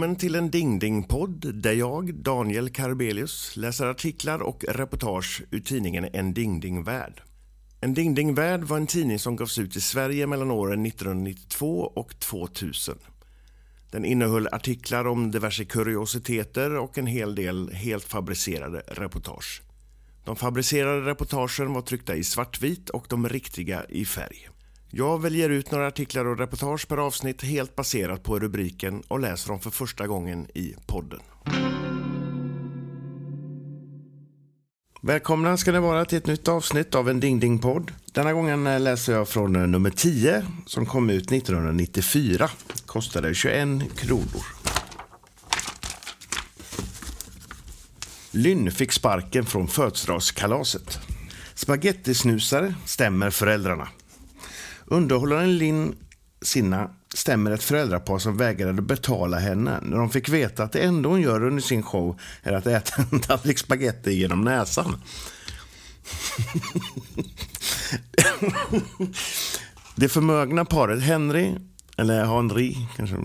[0.00, 6.34] Välkommen till en Dingding-podd där jag, Daniel Karbelius, läser artiklar och reportage ur tidningen En
[6.34, 7.22] Dingding-värld.
[7.80, 12.98] En Dingding-värld var en tidning som gavs ut i Sverige mellan åren 1992 och 2000.
[13.90, 19.62] Den innehöll artiklar om diverse kuriositeter och en hel del helt fabricerade reportage.
[20.24, 24.48] De fabricerade reportagen var tryckta i svartvit och de riktiga i färg.
[24.92, 29.48] Jag väljer ut några artiklar och reportage per avsnitt helt baserat på rubriken och läser
[29.48, 31.20] dem för första gången i podden.
[35.02, 37.92] Välkomna ska ni vara till ett nytt avsnitt av en Ding Ding-podd.
[38.12, 42.50] Denna gången läser jag från eh, nummer 10 som kom ut 1994.
[42.86, 44.44] Kostade 21 kronor.
[48.30, 50.98] Lynn fick sparken från födelsedagskalaset.
[51.54, 53.88] Spagettisnusare stämmer föräldrarna.
[54.90, 55.94] Underhållaren Linn
[56.42, 61.08] Sinna stämmer ett föräldrapar som vägrade betala henne när de fick veta att det enda
[61.08, 64.96] hon gör under sin show är att äta en tallrik spagetti genom näsan.
[69.96, 71.54] Det förmögna paret Henry,
[71.96, 73.16] eller Henri kanske,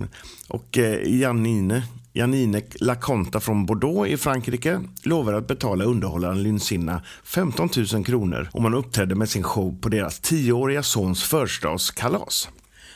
[0.48, 1.84] och eh, Janine
[2.18, 8.64] Janine Laconta från Bordeaux i Frankrike lovar att betala underhållaren Lynsinna 15 000 kronor om
[8.64, 12.50] han uppträdde med sin show på deras tioåriga sons födelsedagskalas.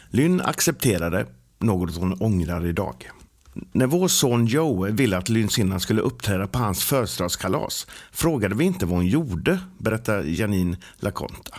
[0.09, 1.25] Lynn accepterade,
[1.59, 3.09] något hon ångrar idag.
[3.71, 8.85] När vår son Joe ville att Lynsinna skulle uppträda på hans födelsedagskalas frågade vi inte
[8.85, 11.55] vad hon gjorde, berättar Janine Laconta.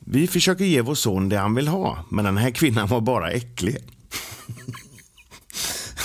[0.00, 3.30] Vi försöker ge vår son det han vill ha, men den här kvinnan var bara
[3.30, 3.76] äcklig.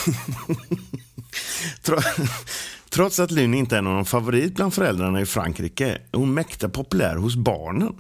[2.90, 7.16] Trots att Lynn inte är någon favorit bland föräldrarna i Frankrike är hon mäkta populär
[7.16, 7.94] hos barnen.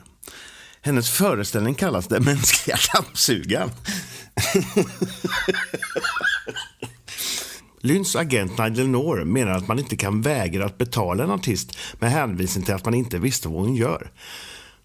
[0.82, 3.70] Hennes föreställning kallas Den mänskliga dammsugaren.
[7.82, 12.12] Lynns agent Nigel Noor menar att man inte kan vägra att betala en artist med
[12.12, 14.12] hänvisning till att man inte visste vad hon gör.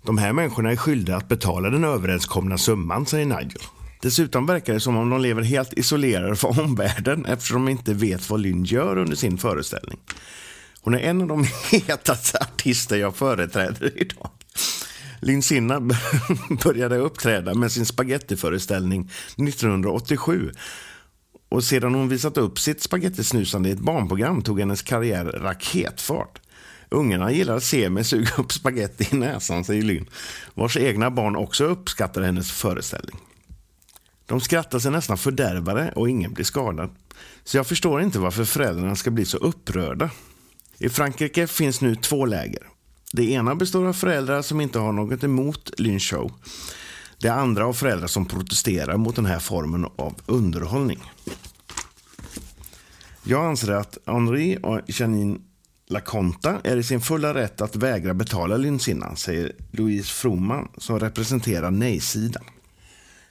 [0.02, 3.62] De här människorna är skyldiga att betala den överenskomna summan, säger Nigel.
[4.00, 8.30] Dessutom verkar det som om de lever helt isolerade från omvärlden eftersom de inte vet
[8.30, 9.98] vad Lynn gör under sin föreställning.
[10.80, 14.30] Hon är en av de hetaste artister jag företräder idag.
[15.20, 15.80] Lynn Sinna
[16.64, 20.52] började uppträda med sin spagettiföreställning 1987
[21.48, 26.40] och sedan hon visat upp sitt spagettisnusande i ett barnprogram tog hennes karriär raketfart.
[26.88, 30.08] Ungarna gillar att se mig suga upp spagetti i näsan, säger Lynn,
[30.54, 33.16] vars egna barn också uppskattar hennes föreställning.
[34.26, 36.90] De skrattar sig nästan fördärvade och ingen blir skadad.
[37.44, 40.10] Så jag förstår inte varför föräldrarna ska bli så upprörda.
[40.78, 42.62] I Frankrike finns nu två läger.
[43.12, 46.32] Det ena består av föräldrar som inte har något emot lynchshow.
[47.18, 51.00] Det andra av föräldrar som protesterar mot den här formen av underhållning.
[53.22, 55.38] Jag anser att Henri och Janine
[55.88, 61.70] Laconta är i sin fulla rätt att vägra betala lynchhinnan, säger Louise Froman som representerar
[61.70, 62.44] nej-sidan.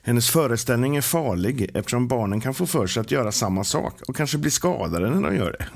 [0.06, 4.16] Hennes föreställning är farlig eftersom barnen kan få för sig att göra samma sak och
[4.16, 5.66] kanske bli skadade när de gör det.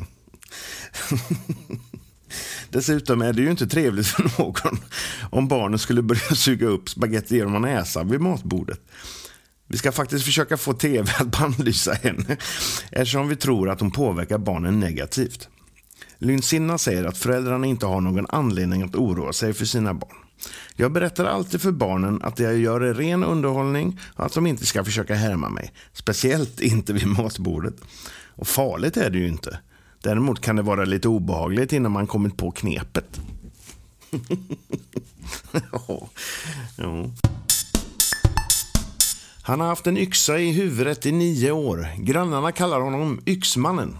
[2.71, 4.79] Dessutom är det ju inte trevligt för någon
[5.31, 8.81] om barnen skulle börja suga upp spagetti genom näsan vid matbordet.
[9.67, 12.37] Vi ska faktiskt försöka få tv att bannlysa henne
[12.91, 15.49] eftersom vi tror att hon påverkar barnen negativt.
[16.23, 20.17] Lynsinna säger att föräldrarna inte har någon anledning att oroa sig för sina barn.
[20.77, 24.47] Jag berättar alltid för barnen att det jag gör är ren underhållning och att de
[24.47, 25.73] inte ska försöka härma mig.
[25.93, 27.75] Speciellt inte vid matbordet.
[28.27, 29.59] Och farligt är det ju inte.
[30.03, 33.21] Däremot kan det vara lite obehagligt innan man kommit på knepet.
[35.73, 36.09] ja.
[36.77, 37.11] ja.
[39.43, 41.89] Han har haft en yxa i huvudet i nio år.
[41.99, 43.97] Grannarna kallar honom Yxmannen.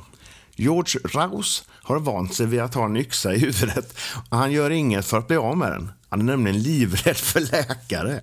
[0.57, 3.99] George Raus har vant sig vid att ha en yxa i huvudet
[4.31, 5.91] han gör inget för att bli av med den.
[6.09, 8.21] Han är nämligen livrädd för läkare.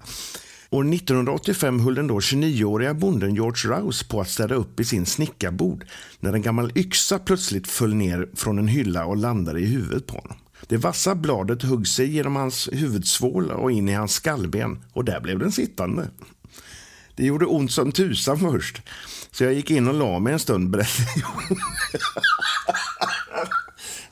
[0.70, 5.06] År 1985 höll den då 29-åriga bonden George Rouse på att städa upp i sin
[5.06, 5.86] snickarbord
[6.20, 10.18] när en gammal yxa plötsligt föll ner från en hylla och landade i huvudet på
[10.18, 10.38] honom.
[10.68, 15.20] Det vassa bladet högg sig genom hans huvudsvål och in i hans skallben och där
[15.20, 16.10] blev den sittande.
[17.16, 18.82] Det gjorde ont som tusan först,
[19.32, 20.76] så jag gick in och la mig en stund,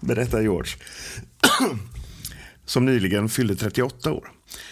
[0.06, 0.72] berättar, George
[2.66, 4.32] som nyligen fyllde 38 år.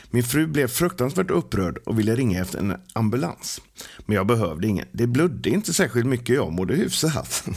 [0.09, 3.62] Min fru blev fruktansvärt upprörd och ville ringa efter en ambulans.
[4.06, 4.88] Men jag behövde ingen.
[4.91, 7.47] Det blödde inte särskilt mycket, jag mådde hyfsat.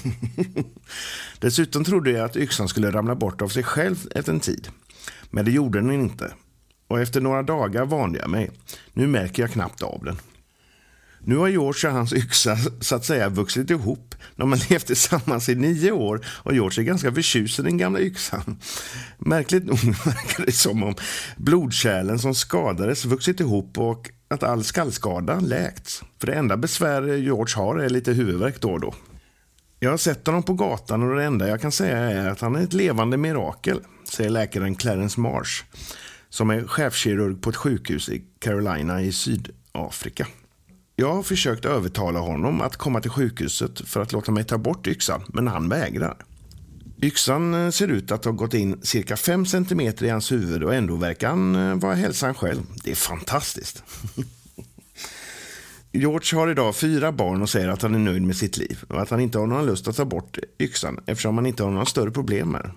[1.38, 4.68] Dessutom trodde jag att yxan skulle ramla bort av sig själv efter en tid.
[5.30, 6.32] Men det gjorde den inte.
[6.88, 8.50] Och efter några dagar vande jag mig.
[8.92, 10.16] Nu märker jag knappt av den.
[11.26, 14.14] Nu har George och hans yxa så att säga vuxit ihop.
[14.36, 18.00] De har levt tillsammans i nio år och George är ganska förtjust i den gamla
[18.00, 18.58] yxan.
[19.18, 20.94] Märkligt nog verkar det som om
[21.36, 26.02] blodkärlen som skadades vuxit ihop och att all skallskada läkts.
[26.18, 28.94] För det enda besvär George har är lite huvudvärk då och då.
[29.80, 32.56] Jag har sett honom på gatan och det enda jag kan säga är att han
[32.56, 35.64] är ett levande mirakel, säger läkaren Clarence Marsh,
[36.28, 40.26] som är chefkirurg på ett sjukhus i Carolina i Sydafrika.
[40.98, 44.86] Jag har försökt övertala honom att komma till sjukhuset för att låta mig ta bort
[44.86, 46.16] yxan, men han vägrar.
[47.02, 50.74] Yxan eh, ser ut att ha gått in cirka 5 cm i hans huvud och
[50.74, 52.62] ändå verkar han eh, vara hälsan själv.
[52.84, 53.82] Det är fantastiskt.
[55.92, 59.02] George har idag fyra barn och säger att han är nöjd med sitt liv och
[59.02, 61.86] att han inte har någon lust att ta bort yxan eftersom han inte har några
[61.86, 62.70] större problem med.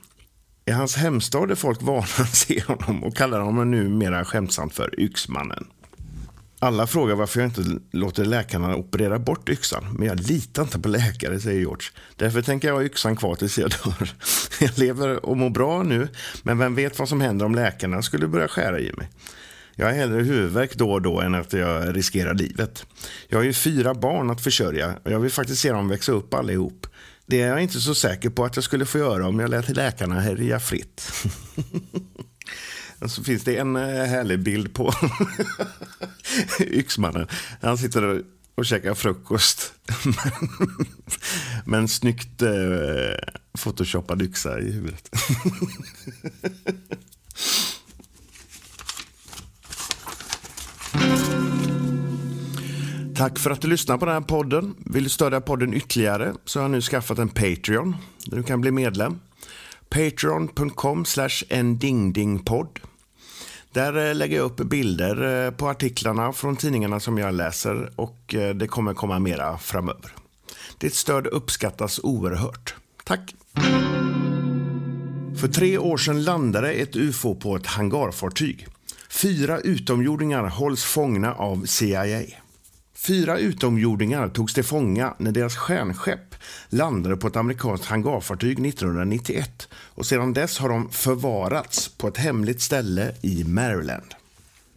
[0.65, 4.99] I hans hemstad är folk vana att se honom och kallar honom numera skämtsamt för
[4.99, 5.67] Yxmannen.
[6.61, 9.95] Alla frågar varför jag inte låter läkarna operera bort yxan.
[9.97, 11.87] Men jag litar inte på läkare, säger George.
[12.15, 14.13] Därför tänker jag ha yxan kvar tills jag dör.
[14.59, 16.07] Jag lever och mår bra nu,
[16.43, 19.09] men vem vet vad som händer om läkarna skulle börja skära i mig.
[19.75, 22.85] Jag har hellre huvudvärk då och då än att jag riskerar livet.
[23.27, 26.33] Jag har ju fyra barn att försörja och jag vill faktiskt se dem växa upp
[26.33, 26.87] allihop.
[27.25, 29.69] Det är jag inte så säker på att jag skulle få göra om jag lät
[29.69, 31.11] läkarna härja fritt.
[33.07, 34.93] så finns det en eh, härlig bild på
[36.59, 37.27] Yxmannen.
[37.61, 38.23] Han sitter
[38.55, 39.73] och käkar frukost
[41.65, 42.51] med en snyggt eh,
[43.63, 45.09] photoshoppad yxa i huvudet.
[53.15, 54.75] Tack för att du lyssnar på den här podden.
[54.85, 57.95] Vill du stödja podden ytterligare så har jag nu skaffat en Patreon
[58.25, 59.19] där du kan bli medlem.
[59.89, 62.79] Patreon.com slash endingdingpodd.
[63.73, 68.35] Där eh, lägger jag upp bilder eh, på artiklarna från tidningarna som jag läser och
[68.35, 70.11] eh, det kommer komma mera framöver.
[70.77, 72.75] Ditt stöd uppskattas oerhört.
[73.03, 73.35] Tack!
[75.39, 78.67] För tre år sedan landade ett ufo på ett hangarfartyg.
[79.09, 82.21] Fyra utomjordingar hålls fångna av CIA.
[83.01, 86.35] Fyra utomjordingar togs till fånga när deras stjärnskepp
[86.69, 92.61] landade på ett amerikanskt hangarfartyg 1991 och sedan dess har de förvarats på ett hemligt
[92.61, 94.13] ställe i Maryland.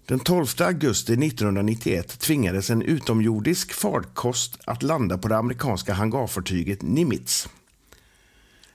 [0.07, 7.49] Den 12 augusti 1991 tvingades en utomjordisk farkost att landa på det amerikanska hangarfartyget Nimitz.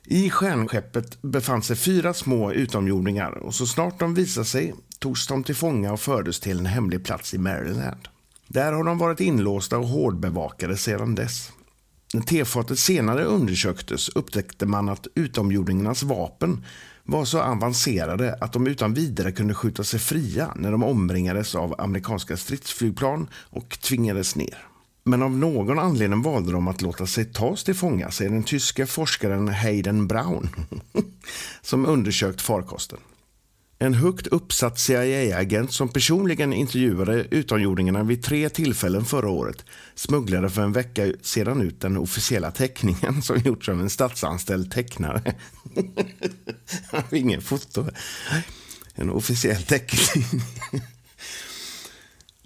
[0.03, 5.43] I stjärnskeppet befann sig fyra små utomjordingar och så snart de visade sig togs de
[5.43, 8.07] till fånga och fördes till en hemlig plats i Maryland.
[8.47, 11.51] Där har de varit inlåsta och hårdbevakade sedan dess.
[12.13, 16.65] När tefatet senare undersöktes upptäckte man att utomjordingarnas vapen
[17.03, 21.81] var så avancerade att de utan vidare kunde skjuta sig fria när de omringades av
[21.81, 24.67] amerikanska stridsflygplan och tvingades ner.
[25.03, 28.85] Men av någon anledning valde de att låta sig tas till fånga, säger den tyske
[28.85, 30.49] forskaren Hayden Brown
[31.61, 32.99] som undersökt farkosten.
[33.79, 39.65] En högt uppsatt CIA-agent som personligen intervjuade utomjordingarna vid tre tillfällen förra året
[39.95, 45.21] smugglade för en vecka sedan ut den officiella teckningen som gjorts av en statsanställd tecknare.
[46.91, 47.85] Han har ingen foto.
[48.95, 50.41] En officiell teckning.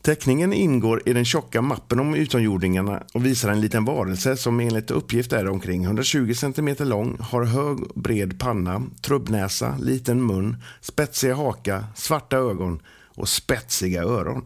[0.01, 4.91] Teckningen ingår i den tjocka mappen om utomjordingarna och visar en liten varelse som enligt
[4.91, 11.85] uppgift är omkring 120 cm lång, har hög bred panna, trubbnäsa, liten mun, spetsiga haka,
[11.95, 12.81] svarta ögon
[13.15, 14.45] och spetsiga öron.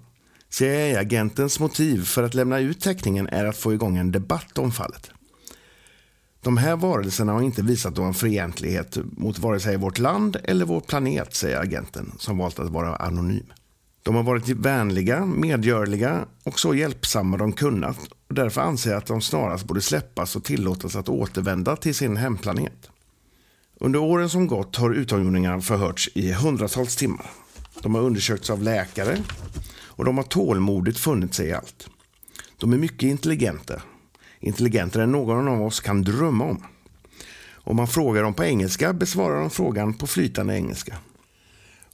[0.50, 5.12] CIA-agentens motiv för att lämna ut teckningen är att få igång en debatt om fallet.
[6.42, 10.82] De här varelserna har inte visat någon fientlighet mot vare sig vårt land eller vår
[10.82, 13.46] planet, säger agenten som valt att vara anonym.
[14.06, 17.98] De har varit vänliga, medgörliga och så hjälpsamma de kunnat
[18.28, 22.18] och därför anser jag att de snarast borde släppas och tillåtas att återvända till sin
[22.18, 22.90] hemplanet.
[23.80, 27.32] Under åren som gått har utomjordingarna förhörts i hundratals timmar.
[27.82, 29.18] De har undersökts av läkare
[29.72, 31.90] och de har tålmodigt funnit sig i allt.
[32.58, 33.82] De är mycket intelligenta.
[34.40, 36.64] Intelligentare än någon av oss kan drömma om.
[37.54, 40.98] Om man frågar dem på engelska besvarar de frågan på flytande engelska.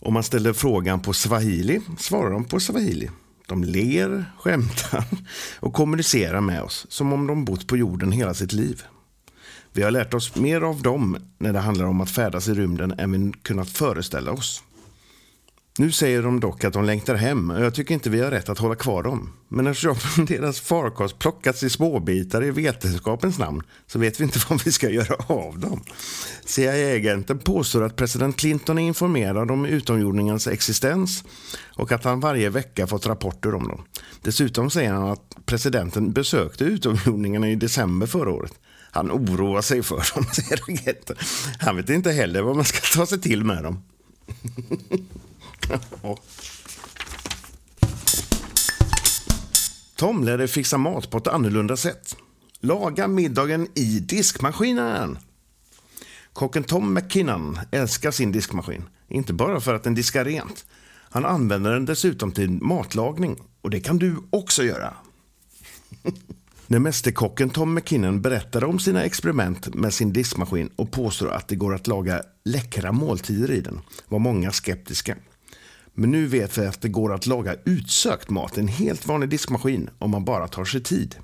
[0.03, 3.10] Om man ställer frågan på swahili svarar de på swahili.
[3.48, 5.05] De ler, skämtar
[5.60, 8.84] och kommunicerar med oss som om de bott på jorden hela sitt liv.
[9.74, 13.00] Vi har lärt oss mer av dem när det handlar om att färdas i rymden
[13.00, 14.63] än vi kunnat föreställa oss.
[15.81, 18.50] Nu säger de dock att de längtar hem och jag tycker inte vi har rätt
[18.50, 19.33] att hålla kvar dem.
[19.47, 19.95] Men eftersom
[20.25, 24.89] deras farkost plockats i småbitar i vetenskapens namn så vet vi inte vad vi ska
[24.89, 25.83] göra av dem.
[26.45, 31.23] CIA-agenten påstår att president Clinton är informerad om utomjordingarnas existens
[31.75, 33.81] och att han varje vecka fått rapporter om dem.
[34.21, 38.53] Dessutom säger han att presidenten besökte utomjordingarna i december förra året.
[38.91, 41.15] Han oroar sig för dem, säger agenten.
[41.59, 43.83] Han vet inte heller vad man ska ta sig till med dem.
[49.96, 52.15] Tom lärde fixa mat på ett annorlunda sätt.
[52.60, 55.18] Laga middagen i diskmaskinen.
[56.34, 58.84] Kocken Tom McKinnon älskar sin diskmaskin.
[59.08, 60.65] Inte bara för att den diskar rent.
[61.10, 63.41] Han använder den dessutom till matlagning.
[63.62, 64.94] Och det kan du också göra.
[66.68, 71.56] När mästerkocken Tom McKinnon berättade om sina experiment med sin diskmaskin och påstår att det
[71.56, 75.15] går att laga läckra måltider i den var många skeptiska.
[75.93, 79.29] Men nu vet vi att det går att laga utsökt mat i en helt vanlig
[79.29, 81.15] diskmaskin om man bara tar sig tid.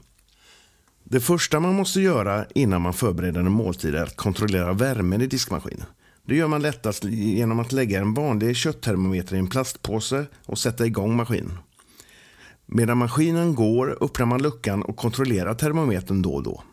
[1.03, 5.27] Det första man måste göra innan man förbereder en måltid är att kontrollera värmen i
[5.27, 5.85] diskmaskinen.
[6.25, 10.85] Det gör man lättast genom att lägga en vanlig kötttermometer i en plastpåse och sätta
[10.85, 11.57] igång maskinen.
[12.65, 16.63] Medan maskinen går öppnar man luckan och kontrollerar termometern då och då.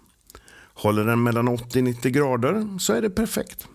[0.74, 3.68] Håller den mellan 80-90 grader så är det perfekt.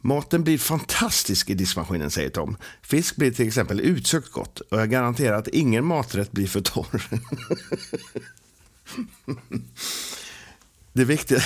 [0.00, 2.56] Maten blir fantastisk i diskmaskinen, säger Tom.
[2.82, 7.02] Fisk blir till exempel utsökt gott och jag garanterar att ingen maträtt blir för torr.
[10.92, 11.40] det, viktiga...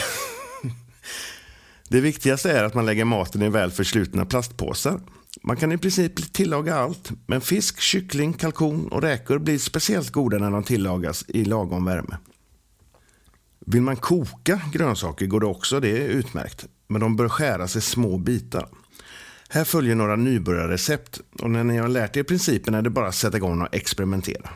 [1.89, 5.01] det viktigaste är att man lägger maten i väl förslutna plastpåsar.
[5.43, 10.39] Man kan i princip tillaga allt, men fisk, kyckling, kalkon och räkor blir speciellt goda
[10.39, 12.17] när de tillagas i lagom värme.
[13.67, 16.67] Vill man koka grönsaker går det också, det är utmärkt.
[16.89, 18.69] Men de bör skäras i små bitar.
[19.49, 23.15] Här följer några nybörjarrecept och när ni har lärt er principen är det bara att
[23.15, 24.51] sätta igång och experimentera.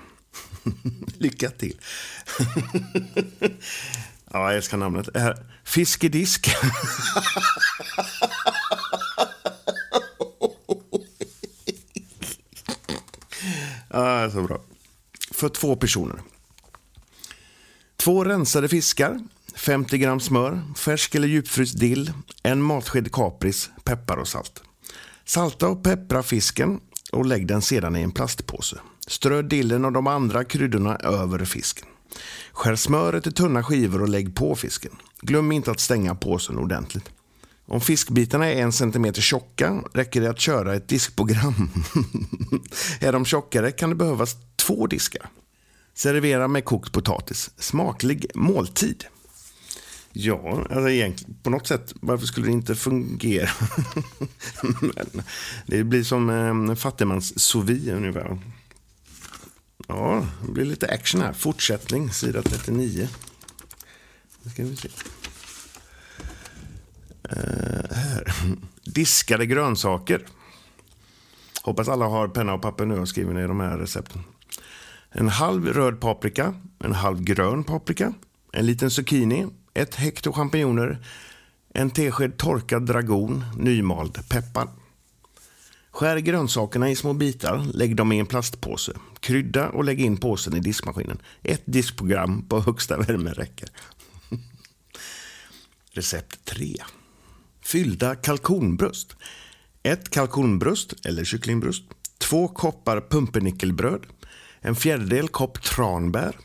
[1.19, 1.81] Lycka till!
[4.31, 5.09] ja, jag älskar namnet.
[5.65, 6.51] Fisk i disk.
[13.91, 14.61] ja, så bra.
[15.31, 16.21] För två personer.
[18.09, 19.21] Två rensade fiskar,
[19.55, 22.13] 50 gram smör, färsk eller djupfryst dill,
[22.43, 24.63] en matsked kapris, peppar och salt.
[25.25, 26.81] Salta och peppra fisken
[27.13, 28.77] och lägg den sedan i en plastpåse.
[29.07, 31.89] Strö dillen och de andra kryddorna över fisken.
[32.53, 34.93] Skär smöret i tunna skivor och lägg på fisken.
[35.21, 37.11] Glöm inte att stänga påsen ordentligt.
[37.67, 41.71] Om fiskbitarna är en centimeter tjocka räcker det att köra ett diskprogram.
[43.01, 45.31] är de tjockare kan det behövas två diskar.
[45.99, 47.51] Servera med kokt potatis.
[47.57, 49.05] Smaklig måltid.
[50.13, 53.51] Ja, alltså egentligen på något sätt, varför skulle det inte fungera?
[54.81, 55.23] Men
[55.67, 56.31] det blir som
[56.69, 58.39] eh, fattigmans sous ungefär.
[59.89, 61.33] Ja, det blir lite action här.
[61.33, 63.09] Fortsättning, sida 39.
[64.43, 64.89] Nu ska vi se.
[67.23, 68.35] Eh, här.
[68.85, 70.27] Diskade grönsaker.
[71.63, 74.23] Hoppas alla har penna och papper nu och skriver ner de här recepten.
[75.11, 78.13] En halv röd paprika, en halv grön paprika,
[78.53, 80.99] en liten zucchini, ett hekto champinjoner,
[81.75, 84.69] en tesked torkad dragon, nymald peppar.
[85.91, 88.93] Skär grönsakerna i små bitar, lägg dem i en plastpåse.
[89.21, 91.19] Krydda och lägg in påsen i diskmaskinen.
[91.43, 93.69] Ett diskprogram på högsta värme räcker.
[95.93, 96.77] Recept 3.
[97.65, 99.17] Fyllda kalkonbröst.
[99.83, 101.83] Ett kalkonbröst eller kycklingbröst.
[102.19, 104.07] Två koppar pumpernickelbröd.
[104.61, 106.37] En fjärdedel kopp tranbär.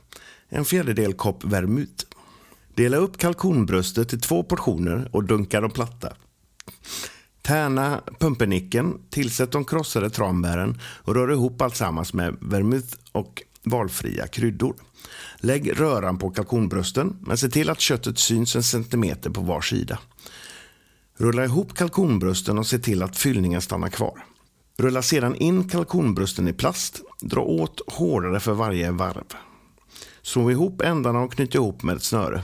[0.50, 2.08] En fjärdedel kopp vermut.
[2.76, 6.14] Dela upp kalkonbröstet i två portioner och dunka dem platta.
[7.42, 14.76] Tärna pumpernicken, tillsätt de krossade tranbären och rör ihop alltsammans med vermouth och valfria kryddor.
[15.38, 20.00] Lägg röran på kalkonbrösten, men se till att köttet syns en centimeter på var sida.
[21.18, 24.26] Rulla ihop kalkonbrösten och se till att fyllningen stannar kvar.
[24.78, 27.02] Rulla sedan in kalkonbrösten i plast.
[27.26, 29.34] Dra åt hårdare för varje varv.
[30.22, 32.44] Slå ihop ändarna och knyt ihop med ett snöre.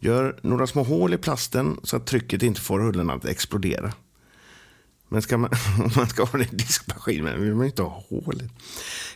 [0.00, 3.92] Gör några små hål i plasten så att trycket inte får rullen att explodera.
[5.08, 5.50] Men ska man,
[5.84, 8.42] om man ska ha det i diskmaskinen vill man inte ha hål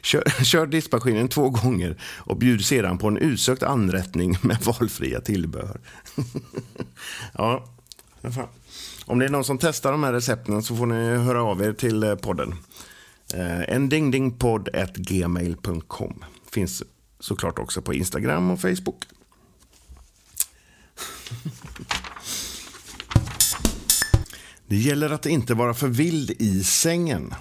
[0.03, 5.81] Kör, kör diskmaskinen två gånger och bjud sedan på en utsökt anrättning med valfria tillbehör.
[7.33, 7.65] ja,
[8.23, 8.49] fan.
[9.07, 11.73] Om det är någon som testar de här recepten så får ni höra av er
[11.73, 12.15] till eh,
[13.35, 13.35] podden.
[13.35, 16.83] Eh, endingdingpodd.gmail.com Finns
[17.21, 19.05] såklart också på Instagram och Facebook.
[24.67, 27.35] Det gäller att inte vara för vild i sängen.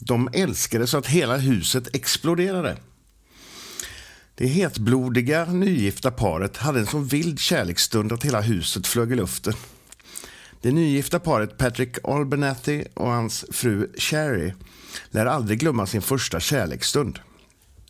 [0.00, 2.76] De älskade så att hela huset exploderade.
[4.34, 9.54] Det hetblodiga nygifta paret hade en så vild kärleksstund att hela huset flög i luften.
[10.62, 14.52] Det nygifta paret Patrick Albanathy och hans fru Sherry
[15.10, 17.18] lär aldrig glömma sin första kärleksstund.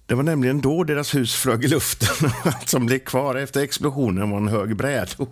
[0.06, 3.62] Det var nämligen då deras hus flög i luften och allt som blev kvar efter
[3.62, 5.28] explosionen var en hög brädor.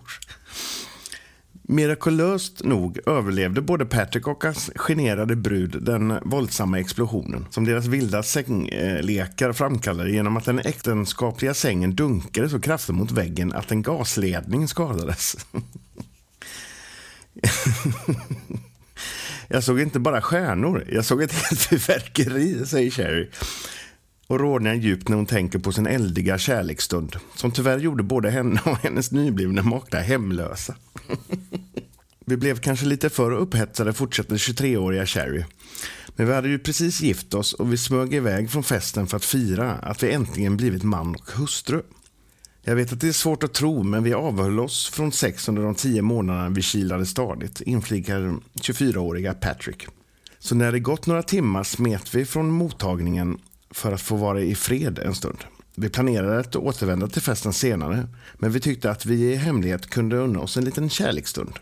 [1.63, 8.23] Mirakulöst nog överlevde både Patrick och hans generade brud den våldsamma explosionen som deras vilda
[8.23, 14.69] sänglekar framkallade genom att den äktenskapliga sängen dunkade så kraftigt mot väggen att en gasledning
[14.69, 15.37] skadades.
[19.49, 23.29] jag såg inte bara stjärnor, jag såg ett helt fyrverkeri, säger Sherry
[24.31, 28.61] och rodnar djupt när hon tänker på sin eldiga kärleksstund som tyvärr gjorde både henne
[28.65, 30.75] och hennes nyblivna maka hemlösa.
[32.27, 35.45] vi blev kanske lite för upphetsade, fortsätter 23-åriga Sherry.
[36.17, 39.25] Men vi hade ju precis gift oss och vi smög iväg från festen för att
[39.25, 41.83] fira att vi äntligen blivit man och hustru.
[42.63, 45.63] Jag vet att det är svårt att tro, men vi avhöll oss från sex under
[45.63, 49.87] de tio månaderna vi kilade stadigt, inflikar 24-åriga Patrick.
[50.39, 53.39] Så när det gått några timmar smet vi från mottagningen
[53.71, 55.39] för att få vara i fred en stund.
[55.75, 60.17] Vi planerade att återvända till festen senare, men vi tyckte att vi i hemlighet kunde
[60.17, 61.53] unna oss en liten kärleksstund.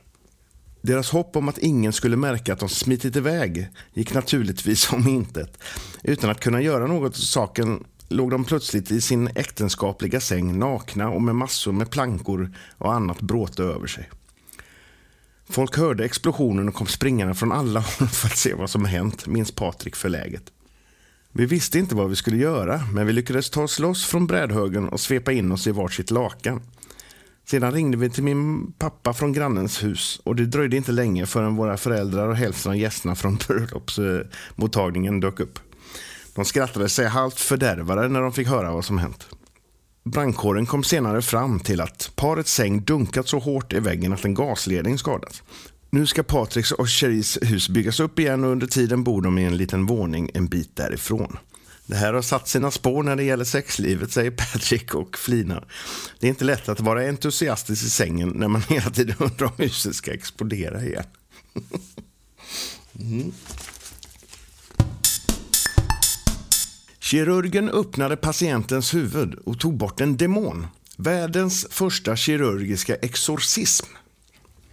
[0.82, 5.58] Deras hopp om att ingen skulle märka att de smitit iväg gick naturligtvis om intet.
[6.02, 11.08] Utan att kunna göra något åt saken låg de plötsligt i sin äktenskapliga säng nakna
[11.08, 14.10] och med massor med plankor och annat bråte över sig.
[15.48, 19.26] Folk hörde explosionen och kom springande från alla håll för att se vad som hänt,
[19.26, 20.52] minns Patrik förläget.
[21.32, 24.88] Vi visste inte vad vi skulle göra, men vi lyckades ta oss loss från brädhögen
[24.88, 26.60] och svepa in oss i varsitt lakan.
[27.44, 31.56] Sedan ringde vi till min pappa från grannens hus och det dröjde inte länge förrän
[31.56, 35.58] våra föräldrar och hälften av gästerna från bröllopsmottagningen dök upp.
[36.38, 39.26] De skrattade sig halvt fördärvade när de fick höra vad som hänt.
[40.04, 44.34] Brandkåren kom senare fram till att parets säng dunkat så hårt i väggen att en
[44.34, 45.42] gasledning skadats.
[45.90, 49.44] Nu ska Patricks och Cheries hus byggas upp igen och under tiden bor de i
[49.44, 51.38] en liten våning en bit därifrån.
[51.86, 55.64] Det här har satt sina spår när det gäller sexlivet, säger Patrick och flinar.
[56.20, 59.52] Det är inte lätt att vara entusiastisk i sängen när man hela tiden undrar om
[59.56, 61.04] huset ska explodera igen.
[63.00, 63.32] Mm.
[67.10, 70.66] Kirurgen öppnade patientens huvud och tog bort en demon.
[70.96, 73.86] Världens första kirurgiska exorcism.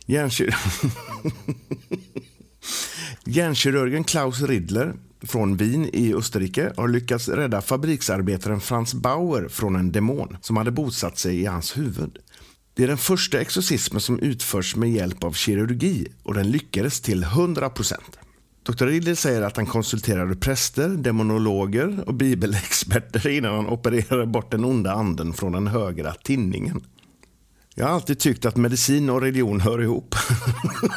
[0.05, 0.55] Hjärnkir
[3.25, 9.91] Hjärnkirurgen Klaus Riddler från Wien i Österrike har lyckats rädda fabriksarbetaren Franz Bauer från en
[9.91, 12.17] demon som hade bosatt sig i hans huvud.
[12.73, 17.23] Det är den första exorcismen som utförs med hjälp av kirurgi och den lyckades till
[17.23, 18.17] 100 procent.
[18.65, 18.85] Dr.
[18.85, 24.91] Riddle säger att han konsulterade präster, demonologer och bibelexperter innan han opererade bort den onda
[24.91, 26.83] anden från den högra tinningen.
[27.75, 30.15] Jag har alltid tyckt att medicin och religion hör ihop.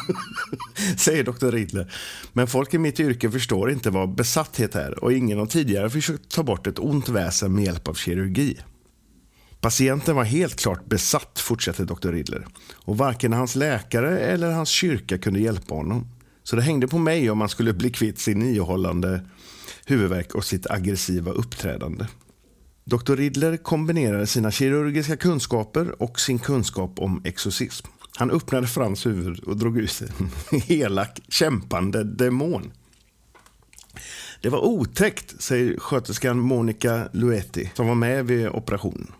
[0.98, 1.92] Säger doktor Riddler.
[2.32, 6.30] Men folk i mitt yrke förstår inte vad besatthet är och ingen har tidigare försökt
[6.30, 8.58] ta bort ett ont väsen med hjälp av kirurgi.
[9.60, 12.46] Patienten var helt klart besatt, fortsätter doktor Riddler.
[12.74, 16.06] Och varken hans läkare eller hans kyrka kunde hjälpa honom.
[16.48, 19.20] Så det hängde på mig om man skulle bli kvitt sin ihållande
[19.86, 22.06] huvudvärk och sitt aggressiva uppträdande.
[22.84, 23.16] Dr.
[23.16, 27.86] Riddler kombinerade sina kirurgiska kunskaper och sin kunskap om exorcism.
[28.16, 30.30] Han öppnade Frans huvud och drog ut en
[30.68, 32.72] elak, kämpande demon.
[34.40, 39.12] Det var otäckt, säger sköterskan Monica Luetti som var med vid operationen.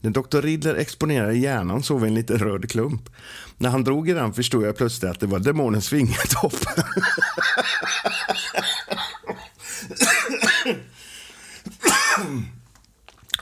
[0.00, 3.10] När doktor Riddler exponerade hjärnan såg vi en liten röd klump.
[3.58, 6.54] När han drog i den förstod jag plötsligt att det var demonens fingertopp.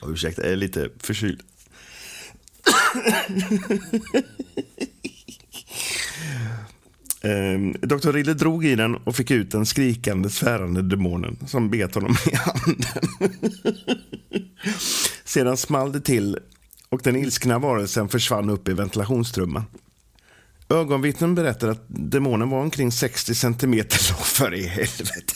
[0.07, 1.43] Ursäkta, jag är lite förkyld.
[7.25, 8.13] Ehm, doktor Dr.
[8.13, 12.35] Rille drog i den och fick ut den skrikande, svärande demonen som bet honom i
[12.35, 12.87] handen.
[15.25, 16.39] Sedan small det till
[16.89, 19.65] och den ilskna varelsen försvann upp i ventilationstrumman.
[20.69, 24.23] Ögonvittnen berättar att demonen var omkring 60 centimeter lång.
[24.25, 25.35] För i helvete.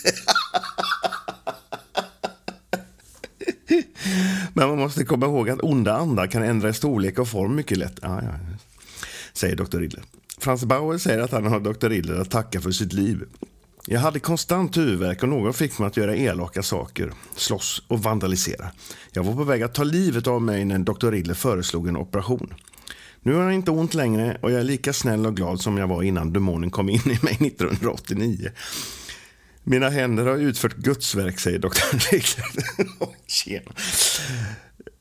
[4.55, 7.79] Men man måste komma ihåg att onda andar kan ändra i storlek och form mycket
[7.79, 8.05] lätt.
[8.05, 8.39] Ah, ja,
[9.33, 9.79] säger Dr.
[9.79, 10.03] Rille.
[10.39, 11.89] Frans Bauer säger att han har Dr.
[11.89, 13.25] Riddler att tacka för sitt liv.
[13.87, 18.71] Jag hade konstant huvudvärk och någon fick mig att göra elaka saker, slåss och vandalisera.
[19.13, 21.11] Jag var på väg att ta livet av mig när Dr.
[21.11, 22.55] Riddler föreslog en operation.
[23.21, 25.87] Nu har jag inte ont längre och jag är lika snäll och glad som jag
[25.87, 28.51] var innan demonen kom in i mig 1989.
[29.65, 31.99] Mina händer har utfört gudsverk, säger doktor
[33.27, 33.73] Tjena.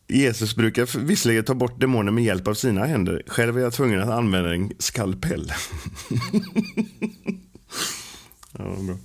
[0.08, 3.24] Jesus brukar visserligen ta bort demoner med hjälp av sina händer.
[3.28, 5.52] Själv är jag tvungen att använda en skalpell.
[8.52, 8.98] ja, bra.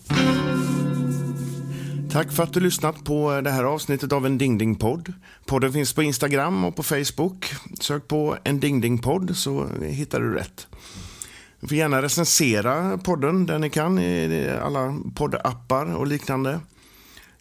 [2.10, 5.12] Tack för att du lyssnat på det här avsnittet av en Ding Ding podd.
[5.46, 7.52] Podden finns på Instagram och på Facebook.
[7.80, 10.66] Sök på en Ding Ding podd så hittar du rätt.
[11.60, 16.60] Du får gärna recensera podden där ni kan i alla poddappar och liknande.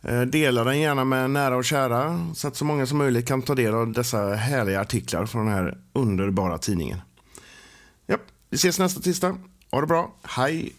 [0.01, 3.41] Eh, dela den gärna med nära och kära så att så många som möjligt kan
[3.41, 7.01] ta del av dessa härliga artiklar från den här underbara tidningen.
[8.05, 8.17] Ja,
[8.49, 9.37] vi ses nästa tisdag.
[9.71, 10.15] Ha det bra.
[10.23, 10.73] Hej!